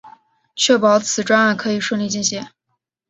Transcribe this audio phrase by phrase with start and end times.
[0.55, 2.43] 确保此专案可以顺利进行